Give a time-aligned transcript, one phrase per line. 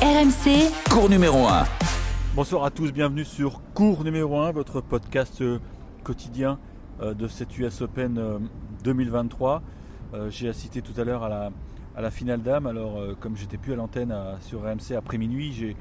[0.00, 1.64] RMC, Cours numéro 1.
[2.36, 5.58] Bonsoir à tous, bienvenue sur Cours numéro 1, votre podcast euh,
[6.04, 6.58] quotidien
[7.00, 8.38] euh, de cette US Open euh,
[8.84, 9.62] 2023.
[10.14, 11.50] Euh, J'ai assisté tout à l'heure à la,
[11.96, 15.52] à la finale d'âme, alors comme j'étais plus à l'antenne à- sur RMC après minuit,
[15.52, 15.76] j'ai-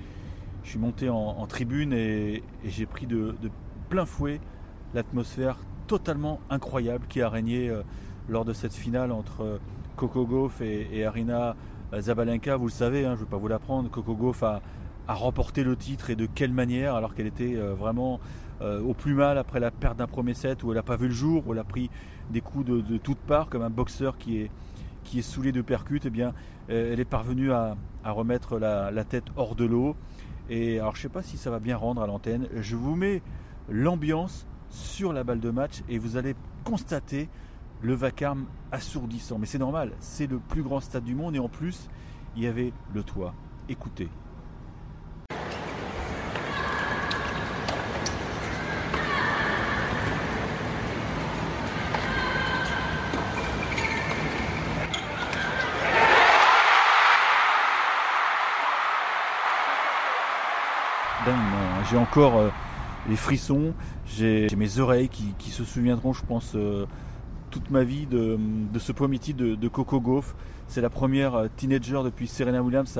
[0.63, 3.49] je suis monté en, en tribune et, et j'ai pris de, de
[3.89, 4.41] plein fouet
[4.95, 7.71] l'atmosphère totalement incroyable qui a régné
[8.27, 9.59] lors de cette finale entre
[9.95, 11.55] Coco Gauff et, et Arina
[11.93, 12.57] Zabalenka.
[12.57, 14.61] Vous le savez, hein, je ne vais pas vous l'apprendre, Coco Gauff a,
[15.07, 18.19] remporté le titre et de quelle manière alors qu'elle était euh, vraiment
[18.59, 21.07] euh, au plus mal après la perte d'un premier set où elle n'a pas vu
[21.07, 21.89] le jour, où elle a pris
[22.29, 26.33] des coups de, toutes parts comme un boxeur qui est, saoulé de percute, eh bien,
[26.69, 29.95] euh, elle est parvenue à, à remettre la, la tête hors de l'eau.
[30.49, 32.49] Et alors je ne sais pas si ça va bien rendre à l'antenne.
[32.59, 33.21] Je vous mets
[33.69, 37.29] l'ambiance sur la balle de match et vous allez constater
[37.81, 39.37] le vacarme assourdissant.
[39.39, 41.89] Mais c'est normal, c'est le plus grand stade du monde et en plus,
[42.35, 43.33] il y avait le toit.
[43.69, 44.09] Écoutez.
[61.31, 61.83] moi.
[61.89, 62.49] J'ai encore euh,
[63.09, 63.73] les frissons,
[64.05, 66.85] j'ai mes oreilles qui, qui se souviendront, je pense, euh,
[67.49, 68.37] toute ma vie de,
[68.77, 70.35] ce premier de, Coco Gauff.
[70.67, 72.99] C'est la première euh, teenager depuis Serena Williams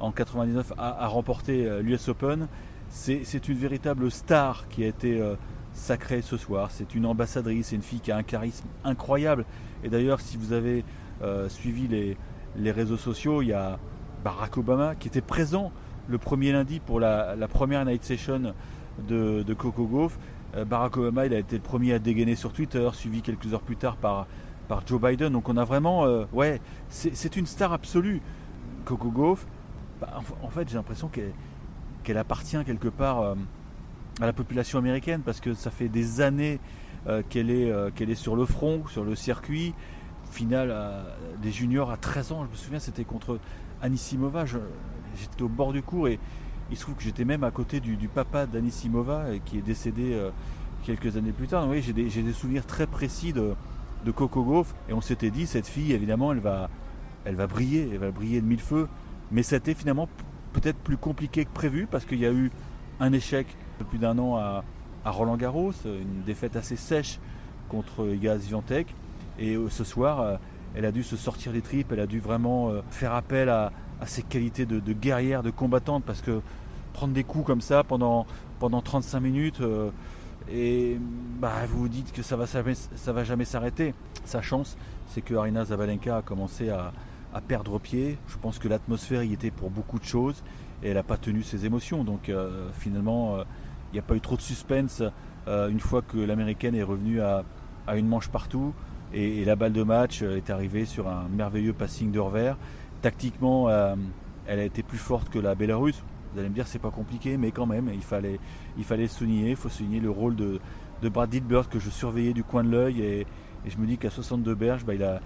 [0.00, 2.48] en 99 à, remporter euh, l'US Open.
[2.88, 5.34] C'est une véritable star qui a été euh,
[5.72, 6.70] sacrée ce soir.
[6.70, 9.44] C'est une ambassadrice, c'est une fille qui a un charisme incroyable.
[9.82, 10.84] Et d'ailleurs, si vous avez
[11.48, 13.78] suivi les, réseaux sociaux, il y a
[14.22, 15.72] Barack Obama qui était présent
[16.06, 18.54] le premier lundi pour la, première night session
[19.08, 20.18] de, de Coco Gauff.
[20.56, 23.62] Euh, Barack Obama, il a été le premier à dégainer sur Twitter, suivi quelques heures
[23.62, 24.26] plus tard par,
[24.68, 25.32] par Joe Biden.
[25.32, 28.20] Donc on a vraiment, euh, ouais, c'est une star absolue.
[28.84, 29.46] Coco Gauff,
[30.00, 31.10] bah, en, fait, j'ai l'impression
[32.02, 33.34] qu'elle appartient quelque part euh,
[34.20, 36.60] à la population américaine parce que ça fait des années
[37.28, 39.74] qu'elle est, est sur le front, sur le circuit.
[40.30, 40.74] Finale
[41.42, 43.38] des juniors à 13 ans, je me souviens, c'était contre
[43.82, 44.46] Anissimova.
[44.46, 46.18] J'étais au bord du cours et
[46.70, 49.62] il se trouve que j'étais même à côté du, du papa d'Anissimova et qui est
[49.62, 50.30] décédé euh,
[50.84, 51.68] quelques années plus tard.
[51.74, 53.54] J'ai des, souvenirs très précis de,
[54.12, 56.68] Coco Gauff et on s'était dit cette fille évidemment elle va,
[57.24, 58.88] elle va briller, elle va briller de mille feux.
[59.32, 60.08] Mais c'était finalement
[60.52, 62.50] peut-être plus compliqué que prévu parce qu'il y a eu
[63.00, 63.46] un échec
[63.78, 64.62] de plus d'un an à,
[65.04, 67.18] Roland Garros, une défaite assez sèche
[67.68, 68.94] contre Iga Swiatek
[69.38, 70.36] et euh, ce soir euh,
[70.74, 73.72] elle a dû se sortir les tripes, elle a dû vraiment euh, faire appel à,
[74.00, 76.40] à ses qualités de, guerrière, de combattante, parce que
[76.92, 78.26] prendre des coups comme ça pendant,
[78.58, 79.90] pendant 35 minutes, euh,
[80.50, 80.98] et
[81.40, 83.94] bah, vous vous dites que ça va, va jamais s'arrêter.
[84.24, 84.76] Sa chance,
[85.08, 86.92] c'est que Arina Zabalenka a commencé à,
[87.48, 88.16] perdre pied.
[88.28, 90.44] Je pense que l'atmosphère y était pour beaucoup de choses,
[90.82, 92.04] et elle n'a pas tenu ses émotions.
[92.04, 93.44] Donc euh, finalement, euh,
[93.90, 95.02] il n'y a pas eu trop de suspense
[95.46, 97.44] une fois que l'américaine est revenue à,
[97.94, 98.72] une manche partout.
[99.12, 102.56] Et, la balle de match est arrivée sur un merveilleux passing de revers.
[103.04, 103.96] Tactiquement, euh,
[104.46, 106.02] elle a été plus forte que la Bélarusse.
[106.32, 108.40] Vous allez me dire c'est pas compliqué, mais quand même, il fallait,
[108.78, 109.50] il fallait souligner.
[109.50, 110.58] Il faut souligner le rôle de,
[111.10, 113.02] Brad Dilbert que je surveillais du coin de l'œil.
[113.02, 113.26] Et,
[113.66, 115.20] je me dis qu'à 62 berges, bah, il, a,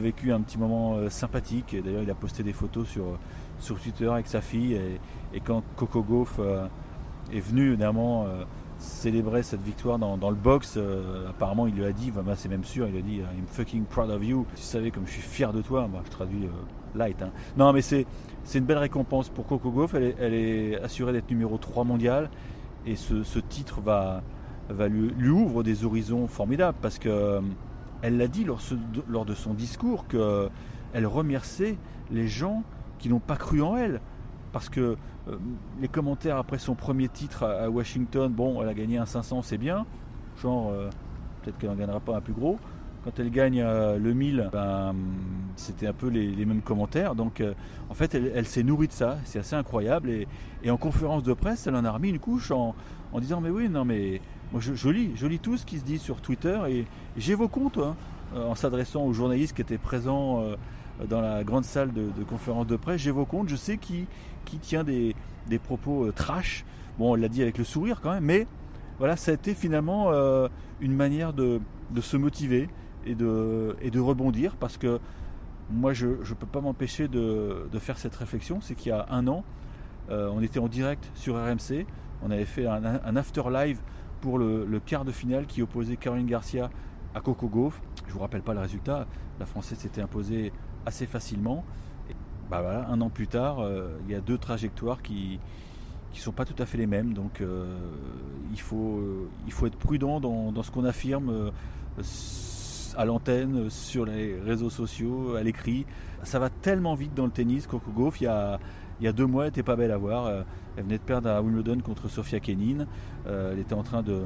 [0.00, 1.76] vécu un petit moment euh, sympathique.
[1.84, 4.80] D'ailleurs, il a posté des photos sur, Twitter avec sa fille.
[5.32, 6.66] Et, quand Coco Gauff euh,
[7.32, 8.26] est venu évidemment
[8.80, 10.80] célébrer cette victoire dans, le box,
[11.28, 13.84] apparemment il lui a dit, bah, bah, c'est même sûr, il a dit I'm fucking
[13.84, 14.46] proud of you.
[14.56, 15.88] Tu savais comme je suis fier de toi.
[16.04, 16.48] Je traduis
[16.94, 17.22] light.
[17.22, 17.30] hein.
[17.56, 18.06] Non, mais c'est
[18.44, 19.94] c'est une belle récompense pour Coco Gauff.
[19.94, 22.30] Elle est, assurée d'être numéro 3 mondial.
[22.86, 24.22] Et ce, ce titre va,
[24.70, 27.40] va lui, ouvre des horizons formidables parce que euh,
[28.02, 28.60] elle l'a dit lors,
[29.08, 31.76] lors de son discours qu'elle remerciait
[32.10, 32.62] les gens
[32.98, 34.00] qui n'ont pas cru en elle.
[34.52, 34.96] Parce que
[35.28, 35.36] euh,
[35.80, 39.58] les commentaires après son premier titre à, Washington, bon, elle a gagné un 500, c'est
[39.58, 39.86] bien.
[40.40, 40.90] Genre, euh,
[41.42, 42.58] peut-être qu'elle n'en gagnera pas un plus gros.
[43.02, 44.94] Quand elle gagne euh, le 1000, ben,
[45.56, 47.14] c'était un peu les, mêmes commentaires.
[47.14, 47.54] Donc, euh,
[47.88, 49.18] en fait, elle, s'est nourrie de ça.
[49.24, 50.10] C'est assez incroyable.
[50.10, 52.74] Et, en conférence de presse, elle en a remis une couche en,
[53.18, 54.20] disant Mais oui, non, mais
[54.52, 56.84] moi, je, lis, je lis tout ce qui se dit sur Twitter et,
[57.16, 57.96] j'ai vos comptes hein,
[58.34, 60.44] euh, en s'adressant aux journalistes qui étaient présents
[61.08, 63.00] dans la grande salle de, conférence de presse.
[63.00, 64.04] J'ai vos comptes, je sais qui,
[64.44, 65.16] qui tient des,
[65.48, 66.66] des propos trash.
[66.98, 68.46] Bon, elle l'a dit avec le sourire quand même, mais
[68.98, 70.12] voilà, ça a été finalement
[70.82, 71.60] une manière de,
[71.90, 72.68] de se motiver
[73.06, 75.00] et de, et de rebondir parce que
[75.70, 78.60] moi, je ne peux pas m'empêcher de, de faire cette réflexion.
[78.60, 79.44] C'est qu'il y a un an,
[80.10, 81.86] euh, on était en direct sur RMC,
[82.22, 83.80] on avait fait un, after live
[84.20, 86.70] pour le, quart de finale qui opposait Caroline Garcia
[87.14, 87.80] à Coco Gauff.
[88.06, 89.06] Je vous rappelle pas le résultat,
[89.38, 90.52] la Française s'était imposée
[90.86, 91.64] assez facilement.
[92.50, 93.64] bah un an plus tard,
[94.06, 95.38] il y a deux trajectoires qui
[96.12, 97.14] qui sont pas tout à fait les mêmes.
[97.14, 97.40] Donc
[98.50, 99.00] il, faut,
[99.46, 101.52] il faut être prudent dans, dans ce qu'on affirme
[102.96, 105.86] à l'antenne, sur les réseaux sociaux, à l'écrit.
[106.22, 107.66] Ça va tellement vite dans le tennis.
[107.66, 108.58] Coco Gauff, il y a,
[109.12, 110.26] deux mois, elle n'était pas belle à voir.
[110.26, 110.42] Euh,
[110.76, 112.86] elle venait de perdre à Wimbledon contre Sofia Kenin.
[113.26, 114.22] Euh, elle était en train de,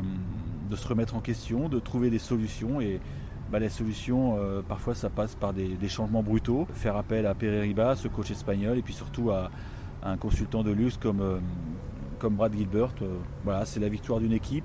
[0.75, 2.81] se remettre en question, de trouver des solutions.
[2.81, 3.01] Et
[3.51, 6.67] bah, les solutions, euh, parfois, ça passe par des, changements brutaux.
[6.75, 9.51] Faire appel à Riba, ce coach espagnol, et puis surtout à,
[10.03, 11.41] un consultant de luxe comme,
[12.19, 12.91] comme Brad Gilbert.
[13.43, 14.65] voilà, c'est la victoire d'une équipe.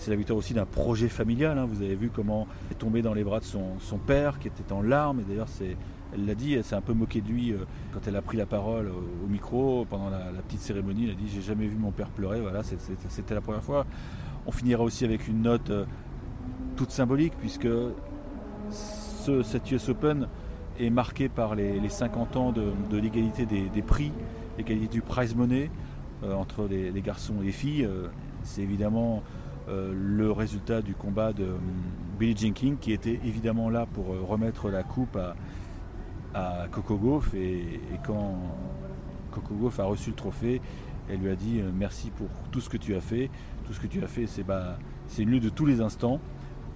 [0.00, 1.58] C'est la victoire aussi d'un projet familial.
[1.58, 1.66] Hein.
[1.66, 4.48] Vous avez vu comment il est tombé dans les bras de son, son père qui
[4.48, 5.20] était en larmes.
[5.20, 5.48] Et d'ailleurs,
[6.14, 8.38] elle l'a dit, elle s'est un peu moquée de lui euh, quand elle a pris
[8.38, 11.04] la parole au micro pendant la, petite cérémonie.
[11.04, 12.40] Elle a dit J'ai jamais vu mon père pleurer.
[12.40, 13.84] Voilà, c'était la première fois.
[14.46, 15.84] On finira aussi avec une note euh,
[16.76, 17.68] toute symbolique, puisque
[18.70, 20.28] ce, cet US Open
[20.78, 24.12] est marqué par les, 50 ans de, l'égalité des, prix,
[24.56, 25.70] l'égalité du prize money
[26.24, 27.86] euh, entre les, garçons et les filles.
[28.44, 29.22] C'est évidemment
[29.70, 31.54] le résultat du combat de
[32.18, 35.16] Billie Jean King, qui était évidemment là pour remettre la coupe
[36.34, 38.38] à Coco Gauff et, quand
[39.30, 40.60] Coco Gauff a reçu le trophée,
[41.08, 43.30] elle lui a dit euh, merci pour tout ce que tu as fait.
[43.66, 44.78] Tout ce que tu as fait, c'est bah,
[45.18, 46.20] une lutte de tous les instants.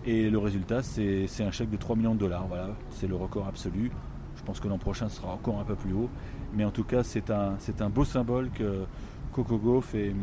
[0.07, 2.47] Et le résultat, c'est un chèque de 3 millions de dollars.
[2.47, 3.91] Voilà, c'est le record absolu.
[4.37, 6.11] Je pense que l'an prochain sera encore un peu plus haut.
[6.53, 8.85] Mais en tout cas, c'est un, un beau symbole que
[9.33, 10.15] Coco Gauff ait,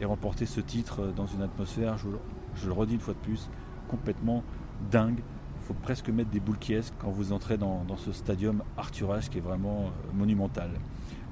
[0.00, 3.48] ait, remporté ce titre dans une atmosphère, je, le redis une fois de plus,
[3.88, 4.42] complètement
[4.90, 5.20] dingue
[5.66, 9.38] faut presque mettre des boules qui quand vous entrez dans, ce stadium Arthur Ashe qui
[9.38, 10.70] est vraiment euh, monumental.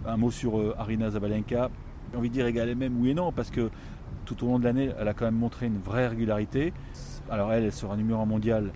[0.06, 1.70] Un mot sur euh, Arina Zabalenka.
[2.10, 3.70] J'ai envie de dire égal et même oui et non, parce que
[4.24, 6.72] tout au long de l'année, elle a quand même montré une vraie régularité.
[7.30, 8.72] Alors elle, elle sera numéro 1 mondial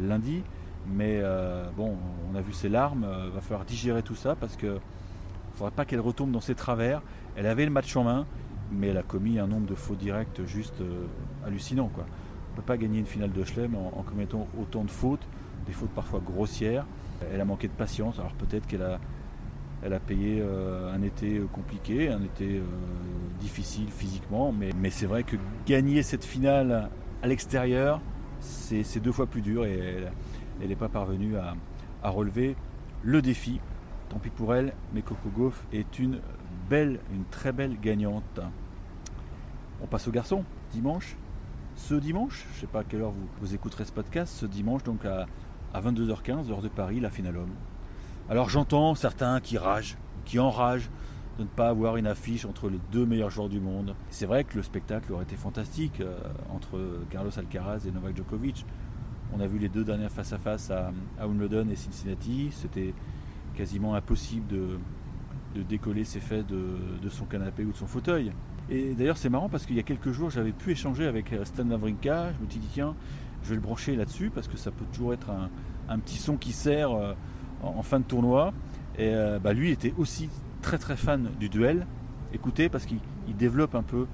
[0.00, 0.42] lundi,
[0.88, 1.94] mais euh, bon,
[2.32, 4.78] on a vu ses larmes, il va falloir digérer tout ça parce que ne
[5.54, 7.00] faudrait pas qu'elle retombe dans ses travers.
[7.36, 8.26] Elle avait le match en main,
[8.72, 10.82] mais elle a commis un nombre de faux directs juste
[11.44, 11.88] hallucinant.
[11.88, 12.06] Quoi
[12.56, 15.26] ne peut pas gagner une finale de Chelem en, commettant autant de fautes,
[15.66, 16.86] des fautes parfois grossières.
[17.32, 22.08] Elle a manqué de patience, alors peut-être qu'elle a, payé euh, un été euh, compliqué,
[22.08, 22.62] un été euh,
[23.40, 25.36] difficile physiquement, mais, c'est vrai que
[25.66, 26.88] gagner cette finale
[27.22, 28.00] à l'extérieur,
[28.40, 30.04] c'est deux fois plus dur et
[30.62, 31.54] elle n'est pas parvenue à,
[32.02, 32.56] à, relever
[33.02, 33.60] le défi.
[34.08, 36.20] Tant pis pour elle, mais Coco Gauff est une
[36.68, 38.40] belle, une très belle gagnante.
[39.82, 41.16] On passe au garçon, dimanche,
[41.76, 44.82] ce dimanche, je ne sais pas à quelle heure vous, écouterez ce podcast, ce dimanche
[44.82, 45.26] donc à,
[45.74, 47.54] 22h15, heure de Paris, la finale homme.
[48.30, 50.88] Alors j'entends certains qui ragent, qui enragent
[51.38, 53.94] de ne pas avoir une affiche entre les deux meilleurs joueurs du monde.
[54.08, 56.18] C'est vrai que le spectacle aurait été fantastique euh,
[56.50, 56.80] entre
[57.10, 58.64] Carlos Alcaraz et Novak Djokovic.
[59.34, 62.48] On a vu les deux dernières face à face à, Wimbledon et Cincinnati.
[62.52, 62.94] C'était
[63.54, 64.78] quasiment impossible de,
[65.62, 68.32] décoller ses faits de son canapé ou de son fauteuil.
[68.68, 71.44] Et d'ailleurs, c'est marrant parce qu'il y a quelques jours, j'avais pu échanger avec euh,
[71.44, 72.32] Stan Wawrinka.
[72.32, 72.94] Je me suis dit, tiens,
[73.44, 75.30] je vais le brancher là-dessus parce que ça peut toujours être
[75.88, 77.14] un, petit son qui sert euh,
[77.62, 78.52] en, fin de tournoi.
[78.98, 80.28] Et euh, bah, lui était aussi
[80.62, 81.86] très très fan du duel.
[82.32, 82.98] Écoutez, parce qu'il
[83.38, 84.06] développe un peu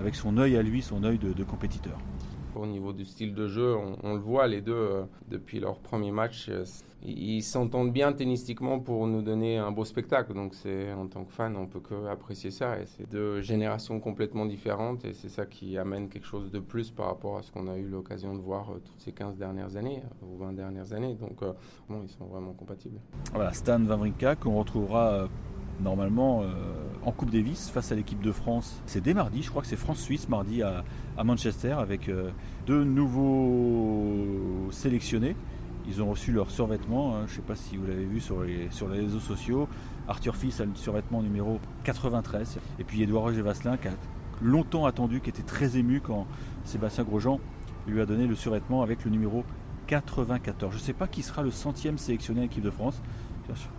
[0.00, 1.98] avec son œil à lui, son œil de compétiteur.
[2.56, 6.10] Au niveau du style de jeu, on, le voit les deux euh, depuis leur premier
[6.10, 6.48] match.
[6.48, 6.64] Euh,
[7.04, 10.32] ils s'entendent bien tennistiquement pour nous donner un beau spectacle.
[10.32, 12.78] Donc c'est en tant que fan, on peut que apprécier ça.
[12.80, 16.90] Et c'est deux générations complètement différentes et c'est ça qui amène quelque chose de plus
[16.90, 19.76] par rapport à ce qu'on a eu l'occasion de voir euh, toutes ces 15 dernières
[19.76, 21.14] années ou 20 dernières années.
[21.14, 21.42] Donc
[21.90, 22.98] ils sont vraiment compatibles.
[23.34, 25.28] Voilà, Stan Wawrinka qu'on retrouvera
[25.80, 26.42] normalement
[27.06, 28.82] en Coupe Davis face à l'équipe de France.
[28.84, 30.84] C'est dès mardi, je crois que c'est France-Suisse mardi à,
[31.24, 32.30] Manchester avec euh,
[32.66, 35.36] deux nouveaux sélectionnés.
[35.88, 37.20] Ils ont reçu leur survêtement, hein.
[37.26, 39.68] je ne sais pas si vous l'avez vu sur les, sur les réseaux sociaux.
[40.08, 42.58] Arthur Fils a le survêtement numéro 93.
[42.80, 43.92] Et puis Edouard Roger Vasselin qui a
[44.42, 46.26] longtemps attendu, qui était très ému quand
[46.64, 47.38] Sébastien Grosjean
[47.86, 49.44] lui a donné le survêtement avec le numéro
[49.86, 50.72] 94.
[50.72, 53.00] Je ne sais pas qui sera le centième sélectionné à l'équipe de France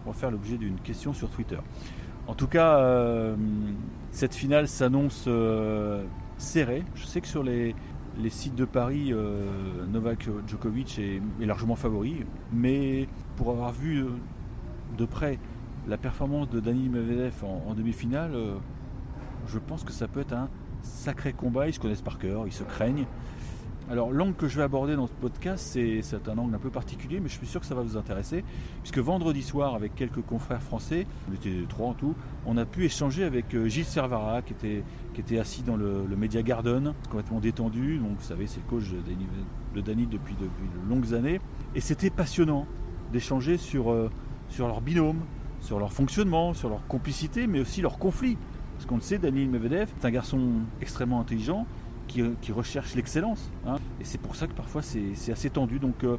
[0.05, 1.57] on va faire l'objet d'une question sur Twitter.
[2.27, 3.35] En tout cas, euh,
[4.11, 6.03] cette finale s'annonce euh,
[6.37, 6.83] serrée.
[6.95, 7.73] Je sais que sur les,
[8.27, 9.45] sites de Paris, euh,
[9.87, 13.07] Novak Djokovic est, largement favori, mais
[13.37, 14.05] pour avoir vu
[14.97, 15.39] de près
[15.87, 18.33] la performance de Dani Medvedev en, demi-finale,
[19.47, 20.49] je pense que ça peut être un
[20.81, 21.69] sacré combat.
[21.69, 23.05] Ils se connaissent par cœur, ils se craignent.
[23.89, 25.65] Alors l'angle que je vais aborder dans ce podcast,
[26.01, 28.43] c'est un angle un peu particulier, mais je suis sûr que ça va vous intéresser,
[28.81, 32.13] puisque vendredi soir, avec quelques confrères français, on était trois en tout,
[32.45, 36.93] on a pu échanger avec euh, Gilles Servara, qui était, assis dans le, Media Garden,
[37.09, 41.39] complètement détendu, donc vous savez, c'est le coach de Dany depuis, de longues années,
[41.73, 42.67] et c'était passionnant
[43.13, 44.09] d'échanger sur, euh,
[44.49, 45.21] sur leur binôme,
[45.61, 48.37] sur leur fonctionnement, sur leur complicité, mais aussi leur conflit.
[48.75, 50.39] Parce qu'on le sait, Daniel Medvedev est un garçon
[50.81, 51.65] extrêmement intelligent
[52.07, 53.51] qui, recherche l'excellence.
[53.65, 53.75] Hein.
[54.01, 55.79] Et c'est pour ça que parfois c'est assez tendu.
[55.79, 56.17] Donc, euh,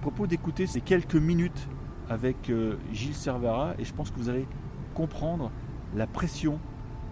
[0.00, 1.68] propos d'écouter ces quelques minutes
[2.08, 4.46] avec euh, Gilles Servara et je pense que vous allez
[4.94, 5.50] comprendre
[5.94, 6.58] la pression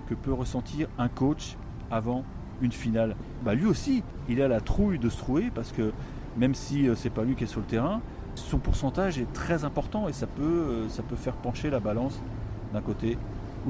[0.09, 1.57] que peut ressentir un coach
[1.91, 2.25] avant
[2.63, 3.17] une finale.
[3.45, 5.93] Bah, lui aussi, il a la trouille de se trouver parce que
[6.37, 8.01] même si euh, c'est pas lui qui est sur le terrain,
[8.35, 12.21] son pourcentage est très important et euh, ça peut faire pencher la balance
[12.73, 13.19] d'un côté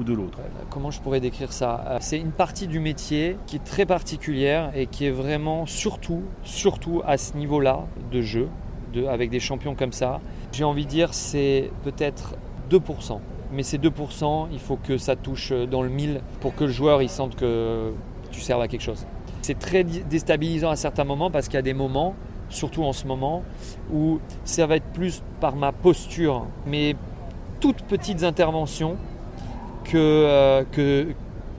[0.03, 0.39] de l'autre.
[0.69, 4.71] Comment je pourrais décrire ça euh, C'est une partie du métier qui est très particulière
[4.75, 8.49] et qui est vraiment surtout, surtout à ce niveau-là de jeu,
[8.93, 10.19] de, avec des champions comme ça.
[10.51, 12.35] J'ai envie de dire c'est peut-être
[12.69, 13.19] 2%.
[13.51, 17.01] Mais ces 2%, il faut que ça touche dans le 1000 pour que le joueur
[17.01, 17.93] il sente que
[18.31, 19.05] tu serves à quelque chose.
[19.41, 22.15] C'est très déstabilisant à certains moments parce qu'il y a des moments
[22.49, 23.43] surtout en ce moment,
[23.93, 26.95] où ça va être plus par ma posture, mais
[27.59, 28.97] toutes petites interventions
[29.87, 31.07] que, euh, que,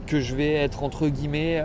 [0.06, 1.64] que je vais être entre guillemets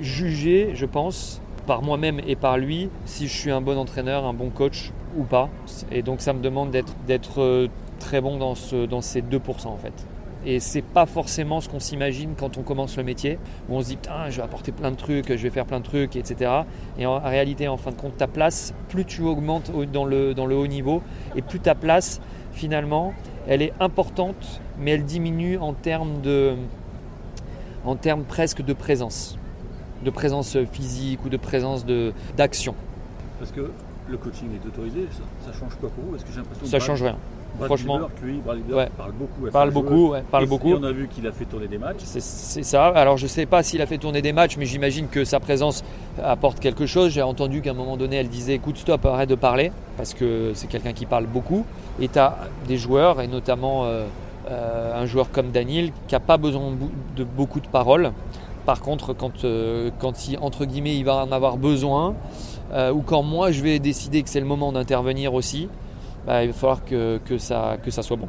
[0.00, 4.32] jugé, je pense, par moi-même et par lui, si je suis un bon entraîneur, un
[4.32, 5.48] bon coach ou pas.
[5.90, 6.70] Et donc ça me demande
[7.06, 10.06] d'être euh, très bon dans, ce, dans ces 2% en fait.
[10.46, 13.38] Et c'est pas forcément ce qu'on s'imagine quand on commence le métier,
[13.68, 15.80] où on se dit putain, je vais apporter plein de trucs, je vais faire plein
[15.80, 16.50] de trucs, etc.
[16.98, 20.46] Et en réalité, en fin de compte, ta place, plus tu augmentes dans le, dans
[20.46, 21.02] le haut niveau,
[21.36, 23.12] et plus ta place, finalement,
[23.50, 26.54] elle est importante, mais elle diminue en termes de,
[27.84, 29.36] en termes presque de présence,
[30.04, 31.84] de présence physique ou de présence
[32.36, 32.76] d'action.
[33.40, 33.72] Parce que
[34.08, 35.08] le coaching est autorisé,
[35.44, 37.16] ça, change quoi pour vous Parce que j'ai l'impression ça change rien.
[37.62, 38.40] Franchement, lui,
[38.96, 39.50] parle beaucoup.
[39.50, 40.72] Parle beaucoup, parle beaucoup.
[40.72, 42.00] on a vu qu'il a fait tourner des matchs.
[42.04, 42.86] C'est ça.
[42.86, 45.40] Alors je ne sais pas s'il a fait tourner des matchs, mais j'imagine que sa
[45.40, 45.84] présence
[46.22, 47.12] apporte quelque chose.
[47.12, 50.52] J'ai entendu qu'à un moment donné, elle disait écoute, stop, arrête de parler, parce que
[50.54, 51.64] c'est quelqu'un qui parle beaucoup.
[52.00, 54.06] Et tu as des joueurs, et notamment euh,
[54.50, 56.72] euh, un joueur comme Daniel, qui n'a pas besoin
[57.16, 58.12] de beaucoup de paroles.
[58.66, 62.14] Par contre, quand, euh, quand il, entre guillemets, il va en avoir besoin,
[62.94, 65.68] ou quand moi je vais décider que c'est le moment d'intervenir aussi,
[66.26, 68.28] bah, il va falloir que, ça, soit bon.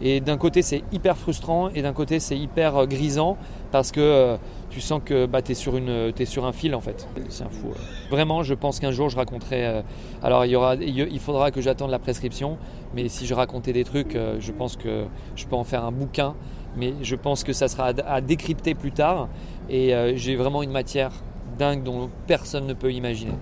[0.00, 3.38] Et d'un côté, c'est hyper frustrant et d'un côté, c'est hyper euh, grisant
[3.72, 4.36] parce que euh,
[4.68, 7.08] tu sens que bah, tu es, sur un fil en fait.
[7.30, 7.68] C'est un fou.
[8.10, 9.66] Vraiment, je pense qu'un jour, je raconterai.
[9.66, 9.82] Euh,
[10.22, 12.58] alors, il, y aura, il faudra que j'attende la prescription,
[12.94, 15.04] mais si je racontais des trucs, je pense que
[15.34, 16.34] je peux en faire un bouquin.
[16.76, 19.28] Mais je pense que ça sera à, décrypter plus tard.
[19.70, 21.10] Et j'ai vraiment une matière
[21.58, 23.32] dingue dont personne ne peut imaginer.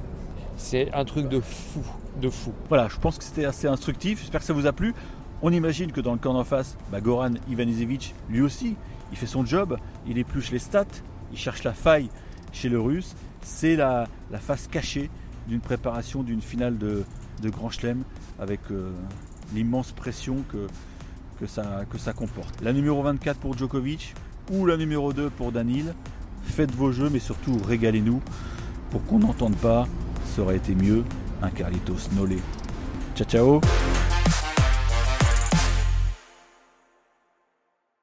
[0.56, 1.84] C'est un truc de fou
[2.20, 2.52] de fou.
[2.68, 4.20] Voilà, je pense que c'était assez instructif.
[4.20, 4.94] J'espère que ça vous a plu.
[5.42, 8.76] On imagine que dans le camp d'en face, bah, Goran Ivanisevic, lui aussi,
[9.12, 10.86] il fait son job, il épluche les stats,
[11.32, 12.08] il cherche la faille
[12.52, 13.14] chez le russe.
[13.42, 14.06] C'est la,
[14.40, 15.10] face cachée
[15.46, 17.04] d'une préparation d'une finale de,
[17.44, 18.04] Grand Chelem
[18.38, 18.90] avec euh,
[19.54, 20.66] l'immense pression que,
[21.38, 22.62] que, ça, que ça comporte.
[22.62, 24.14] La numéro 24 pour Djokovic
[24.50, 25.94] ou la numéro 2 pour Danil.
[26.44, 28.22] Faites vos jeux, mais surtout régalez-nous
[28.90, 29.86] pour qu'on n'entende pas.
[30.34, 31.04] Ça aurait été mieux
[31.42, 32.38] un Carlitos Nolé.
[33.14, 33.93] Ciao ciao